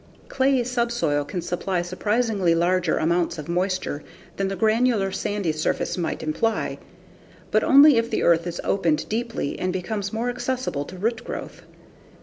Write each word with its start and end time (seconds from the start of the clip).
Clayey 0.29 0.63
subsoil 0.63 1.23
can 1.23 1.43
supply 1.43 1.83
surprisingly 1.83 2.55
larger 2.55 2.97
amounts 2.97 3.37
of 3.37 3.47
moisture 3.47 4.03
than 4.35 4.47
the 4.47 4.55
granular 4.55 5.11
sandy 5.11 5.51
surface 5.51 5.95
might 5.95 6.23
imply, 6.23 6.79
but 7.51 7.63
only 7.63 7.97
if 7.99 8.09
the 8.09 8.23
earth 8.23 8.47
is 8.47 8.59
opened 8.63 9.07
deeply 9.09 9.59
and 9.59 9.71
becomes 9.71 10.11
more 10.11 10.31
accessible 10.31 10.85
to 10.85 10.97
root 10.97 11.23
growth. 11.23 11.61